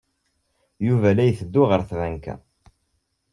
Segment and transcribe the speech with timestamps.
[0.87, 2.35] Yuba la itteddu ɣer tbanka.